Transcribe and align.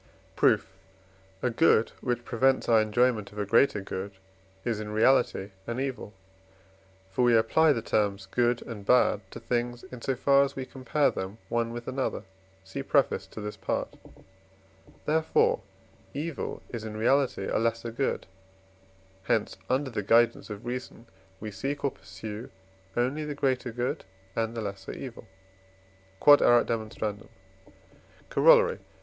Proof. 0.35 0.73
A 1.43 1.51
good 1.51 1.91
which 2.01 2.25
prevents 2.25 2.67
our 2.67 2.81
enjoyment 2.81 3.31
of 3.31 3.37
a 3.37 3.45
greater 3.45 3.81
good 3.81 4.13
is 4.65 4.79
in 4.79 4.89
reality 4.89 5.51
an 5.67 5.79
evil; 5.79 6.11
for 7.11 7.21
we 7.23 7.37
apply 7.37 7.71
the 7.71 7.83
terms 7.83 8.25
good 8.25 8.63
and 8.63 8.83
bad 8.83 9.21
to 9.29 9.39
things, 9.39 9.83
in 9.91 10.01
so 10.01 10.15
far 10.15 10.43
as 10.43 10.55
we 10.55 10.65
compare 10.65 11.11
them 11.11 11.37
one 11.49 11.71
with 11.71 11.87
another 11.87 12.23
(see 12.63 12.81
preface 12.81 13.27
to 13.27 13.41
this 13.41 13.55
Part); 13.57 13.95
therefore, 15.05 15.61
evil 16.15 16.63
is 16.71 16.83
in 16.83 16.97
reality 16.97 17.45
a 17.45 17.59
lesser 17.59 17.91
good; 17.91 18.25
hence 19.25 19.55
under 19.69 19.91
the 19.91 20.01
guidance 20.01 20.49
of 20.49 20.65
reason 20.65 21.05
we 21.39 21.51
seek 21.51 21.83
or 21.85 21.91
pursue 21.91 22.49
only 22.97 23.23
the 23.23 23.35
greater 23.35 23.71
good 23.71 24.03
and 24.35 24.55
the 24.57 24.61
lesser 24.61 24.93
evil. 24.93 25.27
Q.E.D. 26.19 27.29
Corollary. 28.31 28.79